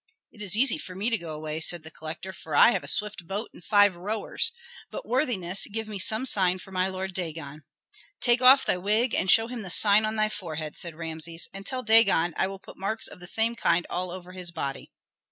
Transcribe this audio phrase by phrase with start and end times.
[0.31, 2.87] "It is easy for me to go away," said the collector, "for I have a
[2.87, 4.51] swift boat and five rowers.
[4.89, 7.61] But, worthiness, give me some sign for my lord Dagon."
[8.19, 11.49] "Take off thy wig and show him the sign on thy forehead," said Rameses.
[11.53, 14.49] "And tell Dagon that I will put marks of the same kind all over his
[14.49, 14.91] body."